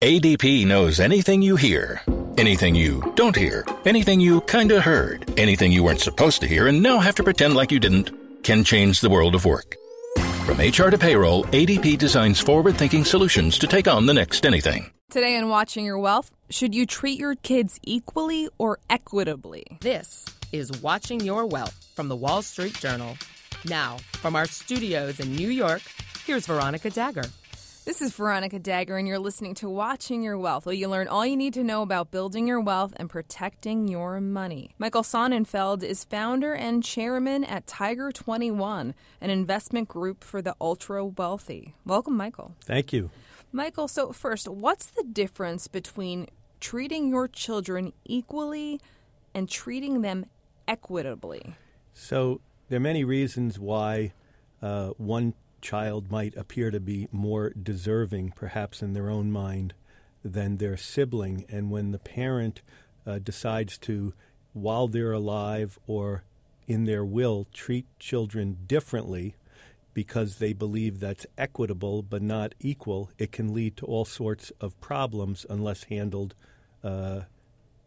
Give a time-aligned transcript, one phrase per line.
[0.00, 2.00] ADP knows anything you hear,
[2.36, 6.80] anything you don't hear, anything you kinda heard, anything you weren't supposed to hear and
[6.80, 8.12] now have to pretend like you didn't,
[8.44, 9.74] can change the world of work.
[10.46, 14.88] From HR to payroll, ADP designs forward thinking solutions to take on the next anything.
[15.10, 19.64] Today in Watching Your Wealth, should you treat your kids equally or equitably?
[19.80, 23.16] This is Watching Your Wealth from the Wall Street Journal.
[23.64, 25.82] Now, from our studios in New York,
[26.24, 27.28] here's Veronica Dagher.
[27.88, 31.24] This is Veronica Dagher, and you're listening to Watching Your Wealth, where you learn all
[31.24, 34.74] you need to know about building your wealth and protecting your money.
[34.76, 41.02] Michael Sonnenfeldt is founder and chairman at Tiger 21, an investment group for the ultra
[41.02, 41.76] wealthy.
[41.86, 42.54] Welcome, Michael.
[42.60, 43.10] Thank you.
[43.52, 46.26] Michael, so first, what's the difference between
[46.60, 48.82] treating your children equally
[49.32, 50.26] and treating them
[50.68, 51.56] equitably?
[51.94, 54.12] So, there are many reasons why
[54.60, 59.74] uh, one child might appear to be more deserving, perhaps in their own mind,
[60.24, 61.44] than their sibling.
[61.48, 62.62] And when the parent
[63.06, 64.14] uh, decides to,
[64.52, 66.24] while they're alive or
[66.66, 69.34] in their will, treat children differently
[69.94, 74.80] because they believe that's equitable but not equal, it can lead to all sorts of
[74.80, 76.34] problems unless handled
[76.84, 77.22] uh,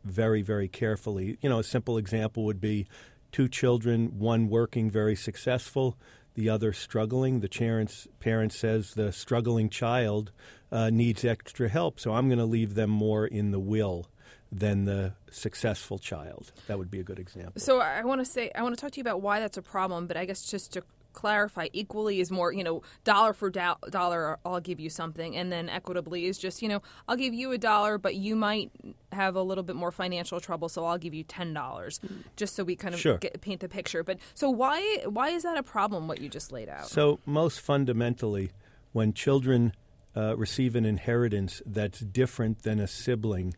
[0.04, 1.38] very, very carefully.
[1.42, 2.88] You know, a simple example would be
[3.32, 5.98] two children, one working very successful,
[6.36, 7.40] the other struggling.
[7.42, 10.32] The parents, parent says the struggling child
[10.72, 14.08] uh, needs extra help, so I'm going to leave them more in the will
[14.52, 16.52] than the successful child.
[16.68, 17.62] That would be a good example.
[17.62, 19.62] So I want to say I want to talk to you about why that's a
[19.62, 23.76] problem, but I guess just to clarify equally is more you know dollar for do-
[23.90, 27.52] dollar i'll give you something and then equitably is just you know i'll give you
[27.52, 28.72] a dollar but you might
[29.12, 32.00] have a little bit more financial trouble so i'll give you ten dollars
[32.36, 33.18] just so we kind of Sure.
[33.18, 36.52] get, paint the picture but so why why is that a problem what you just
[36.52, 38.52] laid out So, most fundamentally,
[38.94, 39.74] when children
[40.16, 43.56] uh, receive an inheritance that's different than a sibling,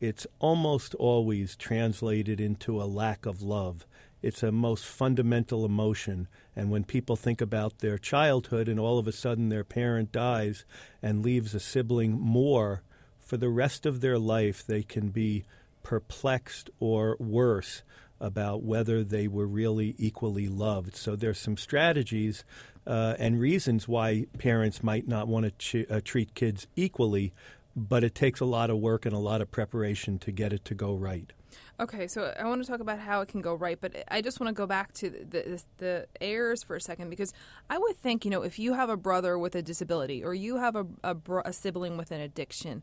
[0.00, 3.86] it's almost always translated into a lack of love.
[4.22, 6.28] It's a most fundamental emotion.
[6.54, 10.64] And when people think about their childhood and all of a sudden their parent dies
[11.02, 12.82] and leaves a sibling more,
[13.26, 15.44] for the rest of their life, they can be
[15.82, 17.82] perplexed or worse
[18.20, 20.96] about whether they were really equally loved.
[20.96, 22.44] So there's some strategies
[22.86, 25.50] uh, and reasons why parents might not want to
[25.84, 27.34] ch- uh, treat kids equally,
[27.74, 30.64] but it takes a lot of work and a lot of preparation to get it
[30.64, 31.32] to go right.
[31.78, 34.40] Okay, so I want to talk about how it can go right, but I just
[34.40, 37.34] want to go back to the, the the heirs for a second because
[37.68, 40.56] I would think you know if you have a brother with a disability or you
[40.56, 42.82] have a a, bro- a sibling with an addiction,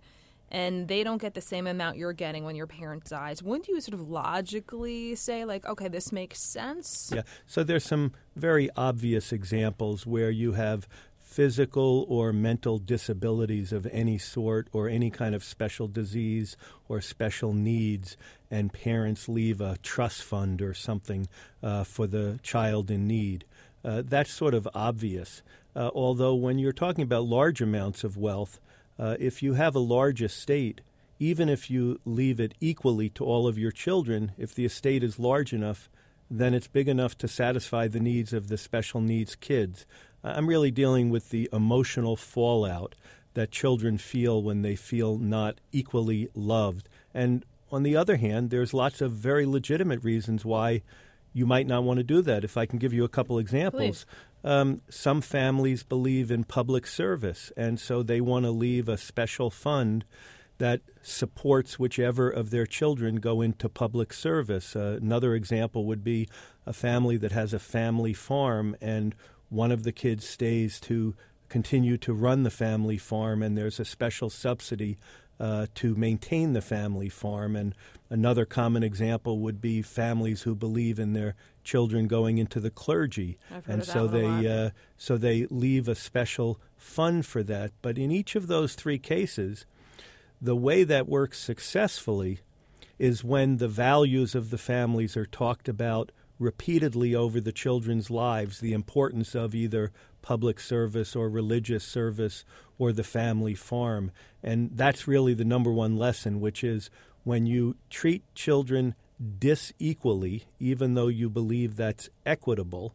[0.52, 3.82] and they don't get the same amount you're getting when your parent dies, wouldn't you
[3.82, 7.12] sort of logically say like, okay, this makes sense?
[7.14, 7.24] Yeah.
[7.48, 10.88] So there's some very obvious examples where you have
[11.34, 16.56] physical or mental disabilities of any sort or any kind of special disease
[16.88, 18.16] or special needs
[18.52, 21.28] and parents leave a trust fund or something
[21.64, 23.46] uh, for the child in need.
[23.84, 25.42] Uh, that's sort of obvious.
[25.76, 28.60] Uh, although when you're talking about large amounts of wealth,
[29.00, 30.82] uh, if you have a large estate,
[31.20, 35.20] even if you leave it equally to all of your children, if the estate is
[35.20, 35.90] large enough,
[36.30, 39.86] then it's big enough to satisfy the needs of the special needs kids.
[40.24, 42.96] I'm really dealing with the emotional fallout
[43.34, 46.88] that children feel when they feel not equally loved.
[47.14, 50.82] And on the other hand, there's lots of very legitimate reasons why
[51.34, 52.44] you might not want to do that.
[52.44, 54.06] If I can give you a couple examples.
[54.46, 59.50] Um, some families believe in public service, and so they want to leave a special
[59.50, 60.04] fund
[60.58, 64.76] that supports whichever of their children go into public service.
[64.76, 66.28] Uh, another example would be
[66.66, 69.16] a family that has a family farm, and
[69.50, 71.16] one of the kids stays to
[71.50, 74.98] continue to run the family farm, and there's a special subsidy
[75.40, 77.56] uh, to maintain the family farm.
[77.56, 77.76] And
[78.10, 83.38] another common example would be families who believe in their children going into the clergy,
[83.68, 87.72] and so they uh, so they leave a special fund for that.
[87.82, 89.66] But in each of those three cases,
[90.42, 92.40] the way that works successfully
[93.00, 98.60] is when the values of the families are talked about repeatedly over the children's lives,
[98.60, 99.92] the importance of either
[100.22, 102.44] public service or religious service
[102.84, 104.12] or the family farm.
[104.44, 106.90] And that's really the number one lesson, which is
[107.24, 108.94] when you treat children
[109.40, 112.94] disequally, even though you believe that's equitable,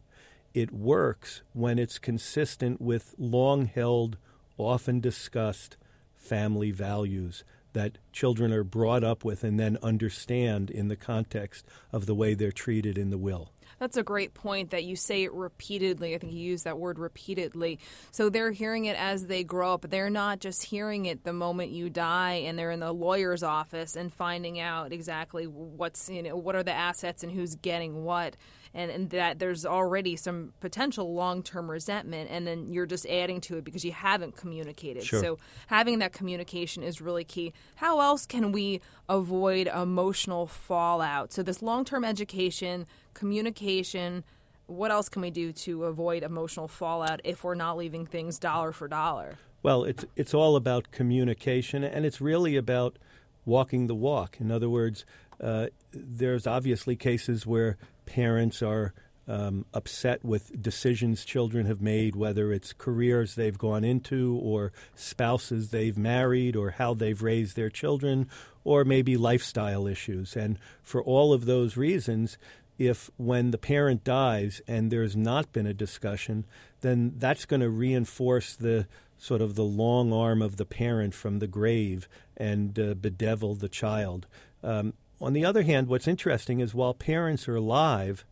[0.53, 4.17] it works when it's consistent with long held,
[4.59, 5.75] often discussed
[6.15, 7.43] family values
[7.73, 12.35] that children are brought up with and then understand in the context of the way
[12.35, 13.51] they're treated in the will.
[13.79, 16.13] That's a great point that you say it repeatedly.
[16.13, 17.79] I think you use that word repeatedly.
[18.11, 19.89] So they're hearing it as they grow up.
[19.89, 23.95] They're not just hearing it the moment you die and they're in the lawyer's office
[23.95, 28.35] and finding out exactly what's you know what are the assets and who's getting what
[28.73, 33.41] and, and that there's already some potential long term resentment, and then you're just adding
[33.41, 35.03] to it because you haven't communicated.
[35.03, 35.21] Sure.
[35.21, 35.37] So
[35.67, 37.53] having that communication is really key.
[37.75, 41.33] How else can we avoid emotional fallout?
[41.33, 44.23] So this long term education, communication.
[44.67, 48.71] What else can we do to avoid emotional fallout if we're not leaving things dollar
[48.71, 49.39] for dollar?
[49.63, 52.97] Well, it's it's all about communication, and it's really about
[53.45, 54.37] walking the walk.
[54.39, 55.05] In other words,
[55.41, 57.77] uh, there's obviously cases where
[58.09, 58.93] parents are
[59.27, 65.69] um, upset with decisions children have made, whether it's careers they've gone into, or spouses
[65.69, 68.27] they've married, or how they've raised their children,
[68.63, 70.35] or maybe lifestyle issues.
[70.35, 72.39] And for all of those reasons,
[72.79, 76.45] if when the parent dies and there's not been a discussion,
[76.81, 81.37] then that's going to reinforce the sort of the long arm of the parent from
[81.37, 84.25] the grave and uh, bedevil the child.
[84.63, 88.25] Um, on the other hand, what's interesting is while parents are alive,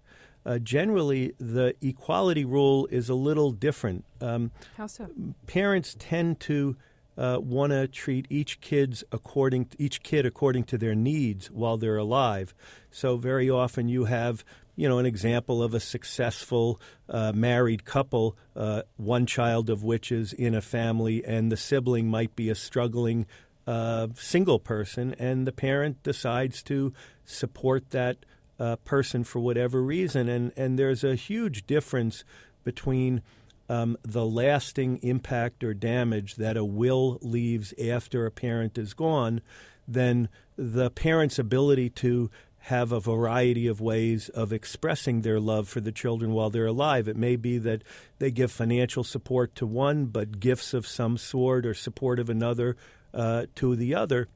[0.46, 4.06] uh, generally the equality rule is a little different.
[4.22, 5.10] Um, How so?
[5.46, 6.78] Parents tend to
[7.18, 11.98] uh, want to treat each kids according each kid according to their needs while they're
[11.98, 12.54] alive.
[12.92, 14.46] So very often you have
[14.76, 16.80] you know an example of a successful
[17.10, 22.08] uh, married couple, uh, one child of which is in a family, and the sibling
[22.08, 23.26] might be a struggling
[23.68, 26.94] uh, single person, and the parent decides to
[27.26, 28.18] support that
[28.60, 30.30] uh, person for whatever reason.
[30.30, 32.24] And, and there's a huge difference
[32.64, 33.22] between
[33.70, 39.42] um, the lasting impact or damage that a will leaves after a parent is gone
[39.88, 42.30] than the parent's ability to
[42.60, 47.08] have a variety of ways of expressing their love for the children while they're alive.
[47.08, 47.82] It may be that
[48.20, 52.76] they give financial support to one, but gifts of some sort or support of another
[53.14, 54.28] to the other.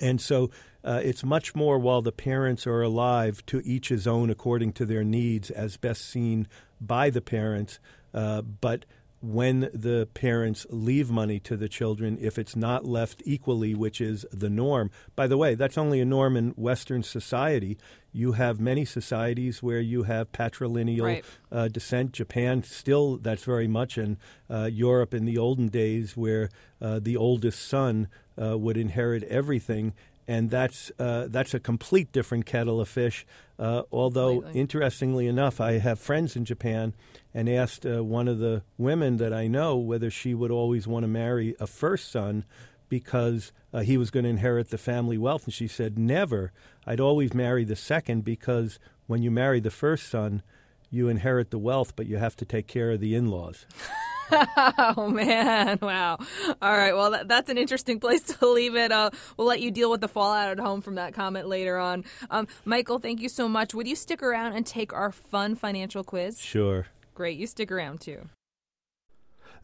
[0.00, 0.50] And so
[0.84, 4.86] uh, it's much more while the parents are alive, to each his own according to
[4.86, 6.46] their needs, as best seen
[6.80, 7.78] by the parents.
[8.14, 8.84] Uh, but
[9.20, 14.24] when the parents leave money to the children, if it's not left equally, which is
[14.30, 14.90] the norm.
[15.16, 17.76] By the way, that's only a norm in Western society.
[18.12, 21.24] You have many societies where you have patrilineal Right.
[21.50, 22.12] uh, descent.
[22.12, 24.18] Japan still that's very much, and
[24.48, 26.48] uh, Europe in the olden days where
[26.80, 28.08] uh, the oldest son
[28.40, 29.94] uh, would inherit everything,
[30.28, 33.26] and that's uh, that's a complete different kettle of fish.
[33.58, 34.60] Uh, although Completely.
[34.60, 36.94] interestingly enough, I have friends in Japan,
[37.34, 41.04] and asked uh, one of the women that I know whether she would always want
[41.04, 42.44] to marry a first son
[42.90, 46.52] because uh, he was going to inherit the family wealth, and she said never.
[46.86, 50.42] I'd always marry the second because when you marry the first son,
[50.90, 53.66] you inherit the wealth, but you have to take care of the in-laws.
[54.80, 55.78] Oh man!
[55.80, 56.18] Wow.
[56.62, 56.94] All right.
[56.94, 58.92] Well, that, that's an interesting place to leave it.
[58.92, 62.04] Uh, we'll let you deal with the fallout at home from that comment later on.
[62.30, 63.74] Um, Michael, thank you so much.
[63.74, 66.40] Would you stick around and take our fun financial quiz?
[66.40, 66.86] Sure.
[67.14, 67.38] Great.
[67.38, 68.28] You stick around too.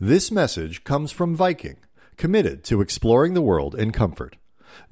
[0.00, 1.76] This message comes from Viking,
[2.16, 4.36] committed to exploring the world in comfort.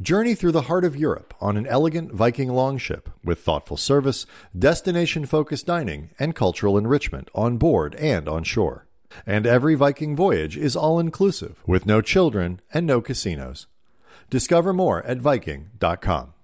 [0.00, 4.26] Journey through the heart of Europe on an elegant Viking longship with thoughtful service,
[4.56, 8.86] destination focused dining, and cultural enrichment on board and on shore.
[9.26, 13.66] And every Viking voyage is all inclusive with no children and no casinos.
[14.30, 16.34] Discover more at Viking.com.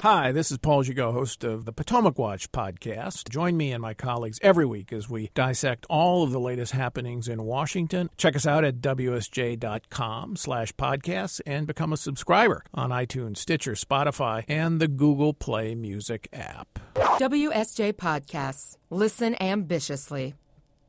[0.00, 3.28] Hi, this is Paul Gigot, host of the Potomac Watch podcast.
[3.28, 7.28] Join me and my colleagues every week as we dissect all of the latest happenings
[7.28, 8.10] in Washington.
[8.16, 14.44] Check us out at wsj.com slash podcasts and become a subscriber on iTunes, Stitcher, Spotify,
[14.48, 16.80] and the Google Play Music app.
[16.96, 18.78] WSJ Podcasts.
[18.90, 20.34] Listen ambitiously.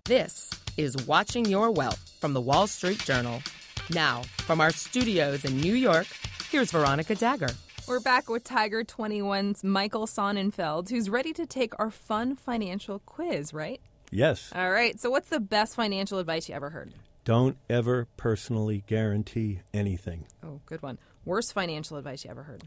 [0.06, 3.42] This is Watching Your Wealth from the Wall Street Journal.
[3.90, 6.08] Now, from our studios in New York,
[6.50, 7.56] here's Veronica Dagher.
[7.88, 13.54] We're back with Tiger 21's Michael Sonnenfeldt, who's ready to take our fun financial quiz,
[13.54, 13.80] right?
[14.12, 14.52] Yes.
[14.54, 15.00] All right.
[15.00, 16.94] So, what's the best financial advice you ever heard?
[17.24, 20.26] Don't ever personally guarantee anything.
[20.44, 21.00] Oh, good one.
[21.24, 22.66] Worst financial advice you ever heard?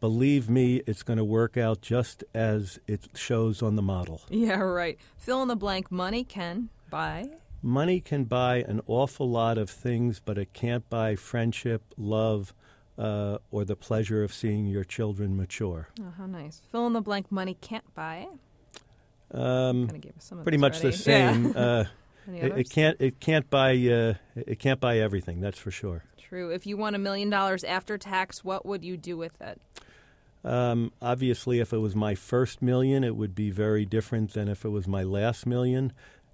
[0.00, 4.22] Believe me, it's going to work out just as it shows on the model.
[4.30, 4.98] Yeah, right.
[5.18, 5.92] Fill in the blank.
[5.92, 7.28] Money can buy.
[7.62, 12.54] Money can buy an awful lot of things, but it can't buy friendship, love,
[12.96, 15.88] uh, or the pleasure of seeing your children mature.
[16.00, 16.62] Oh, how nice.
[16.70, 17.30] Fill in the blank.
[17.32, 18.28] Money can't buy.
[19.32, 21.46] Um, Kind of gave us some pretty much the same.
[21.46, 21.60] Yeah.
[21.60, 21.84] Uh,
[22.32, 22.96] it, it can't.
[23.00, 23.72] It can't buy.
[23.72, 25.40] Uh, it can't buy everything.
[25.40, 26.04] That's for sure.
[26.16, 26.50] True.
[26.50, 29.60] If you won a million dollars after tax, what would you do with it?
[30.44, 34.64] Um, obviously, if it was my first million, it would be very different than if
[34.64, 35.92] it was my last million.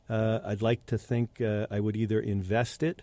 [0.08, 3.02] Uh, I'd like to think uh, I would either invest it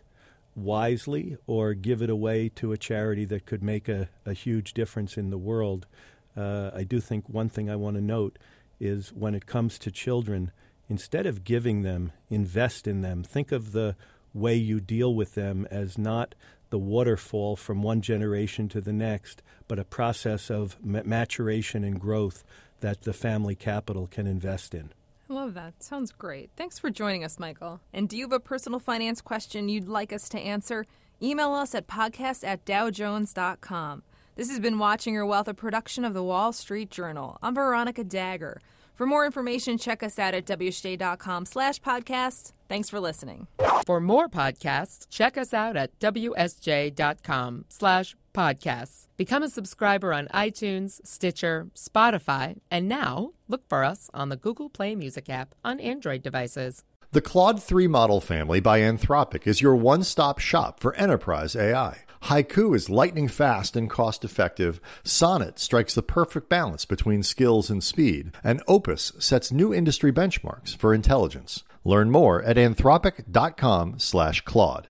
[0.56, 5.18] wisely or give it away to a charity that could make a, a huge difference
[5.18, 5.88] in the world.
[6.36, 8.38] Uh, I do think one thing I want to note
[8.80, 10.52] is when it comes to children,
[10.90, 13.24] instead of giving them, invest in them.
[13.24, 13.96] Think of the
[14.34, 16.36] way you deal with them as not
[16.70, 22.44] the waterfall from one generation to the next, but a process of maturation and growth
[22.80, 24.92] that the family capital can invest in.
[25.32, 25.82] Love that.
[25.82, 26.50] Sounds great.
[26.58, 27.80] Thanks for joining us, Michael.
[27.94, 30.86] And do you have a personal finance question you'd like us to answer?
[31.24, 34.04] Email us at podcast at dowjones.com.
[34.36, 37.38] This has been Watching Your Wealth, a production of the Wall Street Journal.
[37.42, 38.58] I'm Veronica Dagher.
[38.94, 42.52] For more information, check us out at wsj.com slash podcast.
[42.72, 43.48] Thanks for listening.
[43.86, 49.08] For more podcasts, check us out at wsj.com slash podcasts.
[49.18, 54.70] Become a subscriber on iTunes, Stitcher, Spotify, and now look for us on the Google
[54.70, 56.86] Play Music app on Android devices.
[57.12, 61.98] The Claude 3 model family by Anthropic is your one stop shop for enterprise AI.
[62.24, 64.80] Haiku is lightning fast and cost effective.
[65.04, 68.32] Sonnet strikes the perfect balance between skills and speed.
[68.46, 71.66] And Opus sets new industry benchmarks for intelligence.
[71.84, 74.88] Learn more at anthropic.com slash Claude.